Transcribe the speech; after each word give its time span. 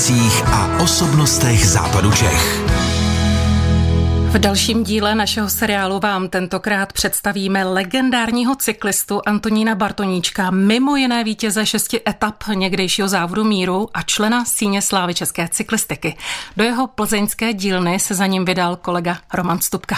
ulicích 0.00 0.42
a 0.46 0.78
osobnostech 0.82 1.66
západu 1.66 2.12
Čech. 2.12 2.60
V 4.30 4.38
dalším 4.38 4.84
díle 4.84 5.14
našeho 5.14 5.48
seriálu 5.50 6.00
vám 6.00 6.28
tentokrát 6.28 6.92
představíme 6.92 7.64
legendárního 7.64 8.56
cyklistu 8.56 9.20
Antonína 9.26 9.74
Bartoníčka, 9.74 10.50
mimo 10.50 10.96
jiné 10.96 11.24
vítěze 11.24 11.66
šesti 11.66 12.00
etap 12.08 12.44
někdejšího 12.54 13.08
závodu 13.08 13.44
míru 13.44 13.88
a 13.94 14.02
člena 14.02 14.44
síně 14.44 14.82
slávy 14.82 15.14
české 15.14 15.48
cyklistiky. 15.48 16.16
Do 16.56 16.64
jeho 16.64 16.86
plzeňské 16.86 17.52
dílny 17.52 18.00
se 18.00 18.14
za 18.14 18.26
ním 18.26 18.44
vydal 18.44 18.76
kolega 18.76 19.18
Roman 19.34 19.60
Stupka. 19.60 19.96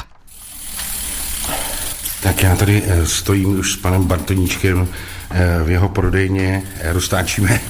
Tak 2.23 2.43
já 2.43 2.57
tady 2.57 2.83
eh, 2.87 3.07
stojím 3.07 3.59
už 3.59 3.73
s 3.73 3.77
panem 3.77 4.05
Bartoníčkem 4.05 4.89
eh, 5.31 5.63
v 5.65 5.71
jeho 5.71 5.89
prodejně, 5.89 6.63
roztáčíme 6.83 7.61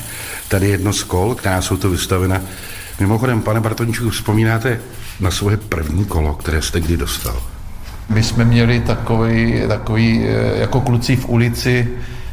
tady 0.52 0.68
jedno 0.68 0.92
z 0.92 1.02
kol, 1.02 1.34
která 1.34 1.62
jsou 1.62 1.76
to 1.76 1.90
vystavena. 1.90 2.40
Mimochodem, 3.00 3.42
pane 3.42 3.60
Bartoníčku, 3.60 4.10
vzpomínáte 4.10 4.80
na 5.20 5.30
svoje 5.30 5.56
první 5.56 6.04
kolo, 6.04 6.34
které 6.34 6.62
jste 6.62 6.80
kdy 6.80 6.96
dostal? 6.96 7.42
My 8.08 8.22
jsme 8.22 8.44
měli 8.44 8.80
takový, 8.80 9.62
takový 9.68 10.24
eh, 10.24 10.60
jako 10.60 10.80
kluci 10.80 11.16
v 11.16 11.28
ulici, 11.28 11.88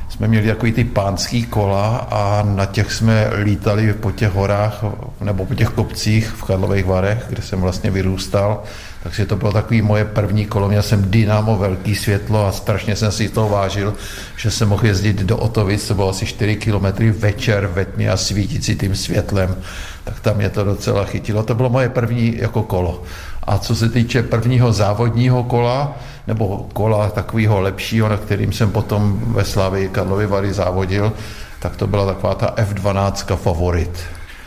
jsme 0.09 0.27
měli 0.27 0.47
takový 0.47 0.71
ty 0.71 0.83
pánský 0.83 1.45
kola 1.45 2.07
a 2.11 2.43
na 2.43 2.65
těch 2.65 2.91
jsme 2.91 3.29
lítali 3.43 3.93
po 3.93 4.11
těch 4.11 4.31
horách 4.31 4.83
nebo 5.21 5.45
po 5.45 5.55
těch 5.55 5.69
kopcích 5.69 6.27
v 6.27 6.43
Karlových 6.43 6.85
Varech, 6.85 7.25
kde 7.29 7.41
jsem 7.41 7.61
vlastně 7.61 7.91
vyrůstal. 7.91 8.63
Takže 9.03 9.25
to 9.25 9.35
bylo 9.35 9.51
takový 9.51 9.81
moje 9.81 10.05
první 10.05 10.45
kolo. 10.45 10.67
Měl 10.67 10.81
jsem 10.81 11.11
dynamo, 11.11 11.57
velký 11.57 11.95
světlo 11.95 12.47
a 12.47 12.51
strašně 12.51 12.95
jsem 12.95 13.11
si 13.11 13.29
toho 13.29 13.49
vážil, 13.49 13.93
že 14.37 14.51
jsem 14.51 14.69
mohl 14.69 14.85
jezdit 14.85 15.23
do 15.23 15.37
Otovic, 15.37 15.87
to 15.87 15.95
bylo 15.95 16.09
asi 16.09 16.25
4 16.25 16.55
kilometry 16.55 17.11
večer 17.11 17.67
ve 17.67 17.85
tmě 17.85 18.11
a 18.11 18.17
svítit 18.17 18.63
si 18.63 18.75
tím 18.75 18.95
světlem. 18.95 19.55
Tak 20.03 20.19
tam 20.19 20.37
mě 20.37 20.49
to 20.49 20.63
docela 20.63 21.05
chytilo. 21.05 21.43
To 21.43 21.55
bylo 21.55 21.69
moje 21.69 21.89
první 21.89 22.37
jako 22.37 22.63
kolo. 22.63 23.03
A 23.43 23.57
co 23.57 23.75
se 23.75 23.89
týče 23.89 24.23
prvního 24.23 24.73
závodního 24.73 25.43
kola, 25.43 25.97
nebo 26.27 26.67
kola 26.73 27.09
takového 27.09 27.61
lepšího, 27.61 28.09
na 28.09 28.17
kterým 28.17 28.53
jsem 28.53 28.71
potom 28.71 29.19
ve 29.25 29.45
Slávii 29.45 29.89
Karlovy 29.89 30.25
Vary 30.25 30.53
závodil, 30.53 31.13
tak 31.59 31.75
to 31.75 31.87
byla 31.87 32.05
taková 32.05 32.35
ta 32.35 32.55
F12 32.55 33.35
favorit. 33.35 33.99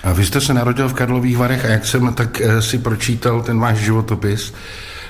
A 0.04 0.12
vy 0.12 0.26
jste 0.26 0.40
se 0.40 0.54
narodil 0.54 0.88
v 0.88 0.94
Karlových 0.94 1.38
Varech 1.38 1.64
a 1.64 1.68
jak 1.68 1.86
jsem 1.86 2.14
tak 2.14 2.40
eh, 2.40 2.62
si 2.62 2.78
pročítal 2.78 3.42
ten 3.42 3.60
váš 3.60 3.78
životopis, 3.78 4.54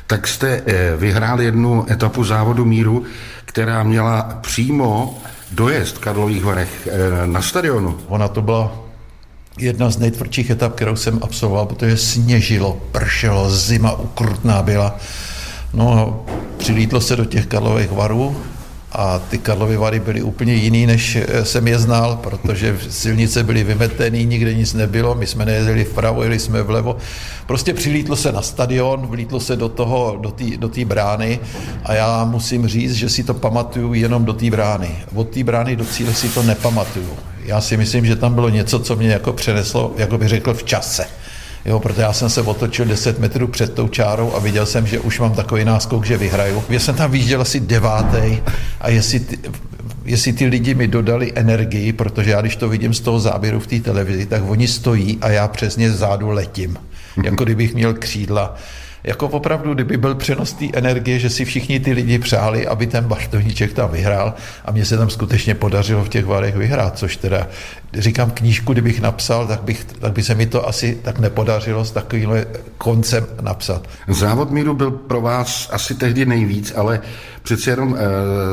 tak 0.07 0.27
jste 0.29 0.63
eh, 0.67 0.97
vyhrál 0.97 1.41
jednu 1.41 1.87
etapu 1.91 2.25
závodu 2.25 2.65
míru, 2.65 3.05
která 3.45 3.83
měla 3.83 4.39
přímo 4.41 5.19
dojezd 5.51 5.97
v 5.97 5.99
Karlových 5.99 6.45
Varech 6.45 6.89
eh, 6.93 7.27
na 7.27 7.43
stadionu. 7.43 7.99
Ona 8.09 8.29
to 8.29 8.43
byla 8.43 8.73
jedna 9.59 9.91
z 9.91 9.99
nejtvrdších 9.99 10.51
etap, 10.51 10.75
kterou 10.75 10.97
jsem 10.97 11.19
absolvoval, 11.23 11.67
protože 11.67 11.97
sněžilo, 11.97 12.79
pršelo, 12.93 13.51
zima 13.51 13.93
ukrutná 13.93 14.63
byla. 14.63 14.97
No, 15.75 16.21
přilítlo 16.59 17.01
se 17.01 17.17
do 17.17 17.25
těch 17.25 17.47
Karlových 17.47 17.93
varů 17.93 18.37
a 18.93 19.19
ty 19.19 19.39
Karlovy 19.39 19.77
Vary 19.77 20.01
byly 20.01 20.23
úplně 20.23 20.55
jiný, 20.55 20.87
než 20.87 21.17
eh, 21.17 21.45
jsem 21.45 21.69
je 21.69 21.79
znal, 21.79 22.17
protože 22.17 22.79
silnice 22.91 23.45
byly 23.45 23.65
vymetený, 23.65 24.27
nikde 24.27 24.55
nic 24.55 24.75
nebylo, 24.75 25.15
my 25.15 25.27
jsme 25.27 25.45
nejezdili 25.45 25.85
vpravo, 25.85 26.23
jeli 26.23 26.39
jsme 26.39 26.63
vlevo. 26.63 26.97
Prostě 27.47 27.75
přilítlo 27.75 28.17
se 28.17 28.33
na 28.33 28.43
stadion, 28.43 29.07
vlítlo 29.07 29.41
se 29.41 29.57
do 29.57 29.69
toho, 29.69 30.19
do 30.21 30.31
té 30.31 30.45
do 30.57 30.71
brány 30.85 31.41
a 31.85 31.95
já 31.95 32.25
musím 32.25 32.69
říct, 32.69 32.95
že 32.95 33.09
si 33.09 33.25
to 33.25 33.35
pamatuju 33.35 33.95
jenom 33.95 34.25
do 34.25 34.33
té 34.33 34.51
brány. 34.51 34.97
Od 35.15 35.29
té 35.29 35.45
brány 35.45 35.77
do 35.77 35.85
cíle 35.85 36.15
si 36.15 36.29
to 36.29 36.43
nepamatuju. 36.43 37.32
Já 37.45 37.61
si 37.61 37.77
myslím, 37.77 38.07
že 38.07 38.17
tam 38.17 38.35
bylo 38.35 38.49
něco, 38.49 38.79
co 38.79 38.97
mě 38.97 39.09
jako 39.09 39.33
přeneslo, 39.33 39.95
jako 39.97 40.19
by 40.19 40.29
řekl, 40.29 40.55
v 40.55 40.65
čase. 40.65 41.07
Jo, 41.65 41.81
protože 41.81 42.03
já 42.03 42.13
jsem 42.13 42.31
se 42.31 42.43
otočil 42.43 42.85
10 42.85 43.19
metrů 43.19 43.49
před 43.49 43.75
tou 43.75 43.89
čárou 43.89 44.35
a 44.35 44.39
viděl 44.39 44.67
jsem, 44.67 44.87
že 44.87 45.01
už 45.01 45.21
mám 45.21 45.35
takový 45.35 45.65
náskok, 45.65 46.07
že 46.07 46.17
vyhraju. 46.17 46.65
Já 46.69 46.81
jsem 46.81 46.95
tam 46.95 47.11
výjížděl 47.11 47.41
asi 47.41 47.61
devátý 47.61 48.39
a 48.81 48.89
jestli 48.89 49.21
ty, 49.21 49.39
jestli 50.05 50.33
ty 50.33 50.47
lidi 50.47 50.75
mi 50.75 50.89
dodali 50.89 51.33
energii, 51.35 51.93
protože 51.93 52.31
já 52.31 52.41
když 52.41 52.57
to 52.57 52.69
vidím 52.69 52.95
z 52.95 53.01
toho 53.01 53.21
záběru 53.21 53.61
v 53.61 53.67
té 53.67 53.81
televizi, 53.81 54.27
tak 54.27 54.43
oni 54.47 54.69
stojí 54.69 55.19
a 55.21 55.29
já 55.31 55.49
přes 55.49 55.77
ně 55.77 55.91
zádu 55.91 56.31
letím. 56.31 56.77
Jako 57.25 57.45
kdybych 57.45 57.75
měl 57.75 57.95
křídla 57.95 58.55
jako 59.05 59.29
opravdu, 59.29 59.75
kdyby 59.75 59.97
byl 59.97 60.15
přenos 60.15 60.53
té 60.53 60.65
energie, 60.73 61.19
že 61.19 61.31
si 61.31 61.45
všichni 61.45 61.81
ty 61.81 61.93
lidi 61.93 62.19
přáli, 62.19 62.67
aby 62.67 62.87
ten 62.87 63.05
Bartoníček 63.05 63.73
tam 63.73 63.91
vyhrál 63.91 64.35
a 64.65 64.73
mně 64.73 64.85
se 64.85 64.97
tam 64.97 65.11
skutečně 65.11 65.55
podařilo 65.55 66.05
v 66.05 66.09
těch 66.09 66.25
varech 66.25 66.57
vyhrát, 66.57 66.99
což 66.99 67.17
teda, 67.17 67.47
říkám 67.95 68.31
knížku, 68.31 68.73
kdybych 68.73 69.01
napsal, 69.01 69.47
tak, 69.47 69.63
bych, 69.63 69.85
tak 69.85 70.13
by 70.13 70.23
se 70.23 70.35
mi 70.35 70.47
to 70.47 70.69
asi 70.69 70.99
tak 71.03 71.19
nepodařilo 71.19 71.85
s 71.85 71.91
takovýmhle 71.91 72.47
koncem 72.79 73.27
napsat. 73.41 73.89
Závod 74.09 74.51
míru 74.51 74.75
byl 74.75 74.91
pro 74.91 75.21
vás 75.21 75.69
asi 75.73 75.95
tehdy 75.95 76.27
nejvíc, 76.27 76.73
ale 76.77 77.01
přeci 77.43 77.71
jenom 77.71 77.97
e, 77.97 77.99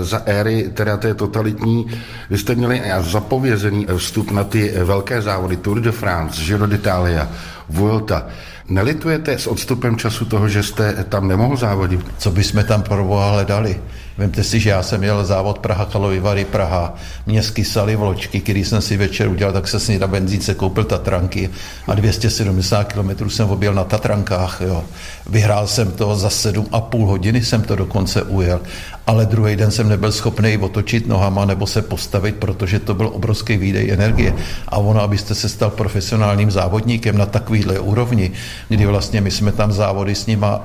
za 0.04 0.22
éry, 0.26 0.70
teda 0.74 0.98
té 0.98 1.14
totalitní, 1.14 1.86
vy 2.30 2.38
jste 2.38 2.56
měli 2.56 2.82
zapovězený 3.00 3.88
vstup 3.98 4.32
na 4.32 4.44
ty 4.44 4.74
velké 4.84 5.22
závody 5.22 5.58
Tour 5.58 5.80
de 5.80 5.92
France, 5.92 6.44
Giro 6.44 6.68
d'Italia, 6.68 7.30
Vuelta. 7.70 8.28
Nelitujete 8.70 9.38
s 9.40 9.48
odstupem 9.48 9.98
času 9.98 10.26
toho, 10.26 10.50
že 10.50 10.64
jste 10.64 11.06
tam 11.10 11.28
nemohl 11.28 11.58
závodit? 11.58 12.06
Co 12.18 12.32
bychom 12.32 12.64
tam 12.64 12.82
pro 12.82 13.04
boha 13.04 13.32
hledali? 13.32 13.82
Vemte 14.18 14.44
si, 14.44 14.60
že 14.60 14.70
já 14.70 14.84
jsem 14.84 15.00
měl 15.00 15.26
závod 15.26 15.60
Praha 15.60 15.86
Kalovy 15.86 16.20
Vary 16.20 16.46
Praha. 16.46 16.94
Mě 17.26 17.44
skysaly 17.44 17.96
vločky, 17.96 18.40
který 18.40 18.66
jsem 18.66 18.82
si 18.82 18.98
večer 18.98 19.28
udělal, 19.28 19.54
tak 19.54 19.68
se 19.68 19.80
s 19.80 20.00
na 20.00 20.08
benzínce 20.08 20.54
koupil 20.54 20.84
Tatranky 20.84 21.50
a 21.88 21.96
270 21.96 22.94
km 22.94 23.30
jsem 23.30 23.50
objel 23.50 23.74
na 23.74 23.84
Tatrankách. 23.84 24.62
Jo. 24.62 24.84
Vyhrál 25.30 25.68
jsem 25.68 25.92
to 25.92 26.16
za 26.16 26.30
7,5 26.30 27.06
hodiny 27.06 27.44
jsem 27.44 27.62
to 27.62 27.76
dokonce 27.76 28.24
ujel 28.24 28.62
ale 29.10 29.26
druhý 29.26 29.56
den 29.56 29.72
jsem 29.72 29.90
nebyl 29.90 30.12
schopný 30.12 30.58
otočit 30.58 31.08
nohama 31.08 31.46
nebo 31.46 31.68
se 31.68 31.82
postavit, 31.82 32.36
protože 32.36 32.80
to 32.80 32.94
byl 32.94 33.10
obrovský 33.14 33.58
výdej 33.58 33.92
energie. 33.92 34.36
A 34.68 34.78
ono, 34.78 35.02
abyste 35.02 35.36
se 35.36 35.50
stal 35.50 35.70
profesionálním 35.70 36.52
závodníkem 36.52 37.18
na 37.18 37.26
takovýhle 37.60 37.80
úrovni, 37.80 38.32
kdy 38.70 38.86
vlastně 38.86 39.22
my 39.22 39.32
jsme 39.32 39.52
tam 39.52 39.72
závody 39.72 40.16
s 40.16 40.26
nima 40.26 40.62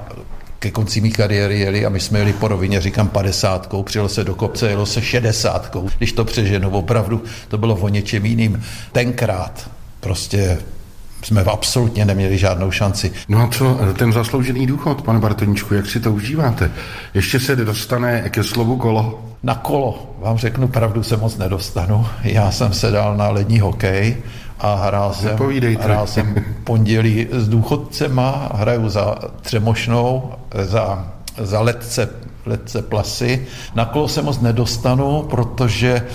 ke 0.59 0.71
konci 0.71 1.00
mý 1.00 1.10
kariéry 1.10 1.60
jeli 1.60 1.87
a 1.87 1.88
my 1.88 2.00
jsme 2.00 2.19
jeli 2.19 2.32
po 2.32 2.49
rovině, 2.49 2.81
říkám, 2.81 3.09
padesátkou, 3.09 3.82
přijelo 3.82 4.09
se 4.09 4.25
do 4.25 4.34
kopce, 4.34 4.71
jelo 4.71 4.87
se 4.87 5.03
šedesátkou. 5.03 5.88
Když 5.99 6.12
to 6.12 6.25
přeženu, 6.25 6.71
opravdu 6.71 7.22
to 7.49 7.59
bylo 7.59 7.75
o 7.75 7.88
něčem 7.88 8.27
jiným. 8.27 8.62
Tenkrát 8.93 9.71
prostě 10.00 10.59
jsme 11.22 11.43
absolutně 11.43 12.05
neměli 12.05 12.38
žádnou 12.38 12.71
šanci. 12.71 13.12
No 13.28 13.41
a 13.41 13.49
co 13.49 13.78
ten 13.99 14.12
zasloužený 14.12 14.66
důchod, 14.66 15.03
pane 15.03 15.19
Bartoníčku, 15.19 15.75
jak 15.75 15.87
si 15.87 16.00
to 16.00 16.12
užíváte? 16.12 16.71
Ještě 17.15 17.41
se 17.41 17.56
dostane 17.56 18.31
ke 18.31 18.44
slovu 18.44 18.76
kolo? 18.76 19.25
Na 19.43 19.55
kolo, 19.55 20.16
vám 20.21 20.38
řeknu 20.38 20.69
pravdu, 20.69 21.03
se 21.03 21.16
moc 21.16 21.37
nedostanu. 21.37 22.06
Já 22.22 22.50
jsem 22.50 22.72
se 22.72 22.91
dal 22.91 23.16
na 23.16 23.28
lední 23.28 23.61
hokej 23.61 24.16
a 24.64 24.75
hrál 24.75 25.14
jsem, 25.14 25.38
hrál 25.80 26.06
jsem 26.06 26.34
pondělí 26.64 27.28
s 27.32 27.48
důchodcema, 27.48 28.50
hraju 28.54 28.88
za 28.88 29.14
Třemošnou, 29.41 30.32
za, 30.62 31.08
za 31.38 31.60
letce, 31.60 32.08
letce 32.47 32.82
plasy. 32.82 33.47
Na 33.75 33.84
kolo 33.84 34.08
se 34.08 34.22
moc 34.22 34.41
nedostanu, 34.41 35.22
protože 35.22 36.06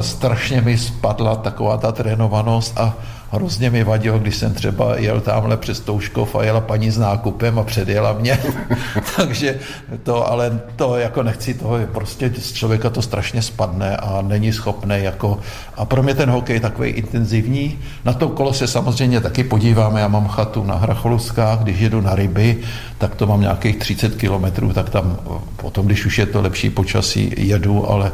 strašně 0.00 0.60
mi 0.60 0.78
spadla 0.78 1.36
taková 1.36 1.76
ta 1.76 1.92
trénovanost 1.92 2.80
a 2.80 2.94
hrozně 3.32 3.70
mi 3.70 3.84
vadilo, 3.84 4.18
když 4.18 4.36
jsem 4.36 4.54
třeba 4.54 4.96
jel 4.96 5.20
tamhle 5.20 5.56
přes 5.56 5.80
Touškov 5.80 6.36
a 6.36 6.44
jela 6.44 6.60
paní 6.60 6.90
s 6.90 6.98
nákupem 6.98 7.58
a 7.58 7.64
předjela 7.64 8.12
mě. 8.12 8.38
Takže 9.16 9.58
to, 10.02 10.30
ale 10.30 10.60
to 10.76 10.96
jako 10.96 11.22
nechci, 11.22 11.54
toho 11.54 11.78
je 11.78 11.86
prostě 11.86 12.32
z 12.38 12.52
člověka 12.52 12.90
to 12.90 13.02
strašně 13.02 13.42
spadne 13.42 13.96
a 13.96 14.22
není 14.22 14.52
schopný 14.52 14.96
jako, 14.98 15.38
a 15.76 15.84
pro 15.84 16.02
mě 16.02 16.14
ten 16.14 16.30
hokej 16.30 16.56
je 16.56 16.60
takový 16.60 16.90
intenzivní. 16.90 17.78
Na 18.04 18.12
to 18.12 18.28
kolo 18.28 18.52
se 18.52 18.66
samozřejmě 18.66 19.20
taky 19.20 19.44
podíváme, 19.44 20.00
já 20.00 20.08
mám 20.08 20.28
chatu 20.28 20.64
na 20.64 20.74
Hracholuskách, 20.74 21.58
když 21.58 21.80
jedu 21.80 22.00
na 22.00 22.14
ryby, 22.14 22.58
tak 22.98 23.14
to 23.14 23.26
mám 23.26 23.40
nějakých 23.40 23.76
30 23.76 24.14
kilometrů, 24.14 24.72
tak 24.72 24.90
tam 24.90 25.18
potom, 25.56 25.86
když 25.86 26.06
už 26.06 26.18
je 26.18 26.26
to 26.26 26.42
lepší 26.42 26.70
počasí, 26.70 27.34
jedu, 27.36 27.90
ale 27.90 28.12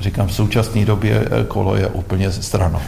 říkám, 0.00 0.26
v 0.26 0.34
současné 0.34 0.84
době 0.84 1.24
kolo 1.48 1.76
je 1.76 1.86
úplně 1.86 2.32
stranou. 2.32 2.80